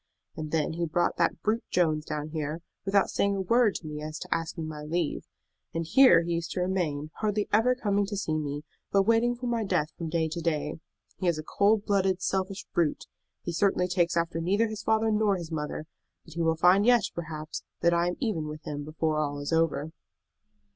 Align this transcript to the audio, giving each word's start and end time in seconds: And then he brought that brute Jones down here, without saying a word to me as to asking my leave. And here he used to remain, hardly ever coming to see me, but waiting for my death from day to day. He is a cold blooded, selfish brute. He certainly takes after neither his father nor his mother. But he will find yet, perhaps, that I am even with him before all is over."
And 0.35 0.49
then 0.49 0.73
he 0.73 0.87
brought 0.87 1.17
that 1.17 1.43
brute 1.43 1.63
Jones 1.69 2.05
down 2.05 2.29
here, 2.29 2.63
without 2.85 3.11
saying 3.11 3.35
a 3.35 3.41
word 3.41 3.75
to 3.75 3.85
me 3.85 4.01
as 4.01 4.17
to 4.17 4.33
asking 4.33 4.67
my 4.67 4.81
leave. 4.81 5.27
And 5.75 5.85
here 5.85 6.23
he 6.23 6.33
used 6.33 6.49
to 6.53 6.59
remain, 6.61 7.11
hardly 7.17 7.47
ever 7.53 7.75
coming 7.75 8.07
to 8.07 8.17
see 8.17 8.35
me, 8.35 8.63
but 8.91 9.03
waiting 9.03 9.35
for 9.35 9.45
my 9.45 9.63
death 9.63 9.91
from 9.95 10.09
day 10.09 10.27
to 10.27 10.41
day. 10.41 10.79
He 11.17 11.27
is 11.27 11.37
a 11.37 11.43
cold 11.43 11.85
blooded, 11.85 12.19
selfish 12.19 12.65
brute. 12.73 13.05
He 13.43 13.51
certainly 13.53 13.87
takes 13.87 14.17
after 14.17 14.41
neither 14.41 14.65
his 14.69 14.81
father 14.81 15.11
nor 15.11 15.35
his 15.37 15.51
mother. 15.51 15.85
But 16.25 16.33
he 16.33 16.41
will 16.41 16.55
find 16.55 16.83
yet, 16.83 17.03
perhaps, 17.13 17.63
that 17.81 17.93
I 17.93 18.07
am 18.07 18.15
even 18.19 18.47
with 18.47 18.63
him 18.63 18.83
before 18.83 19.19
all 19.19 19.37
is 19.39 19.53
over." 19.53 19.91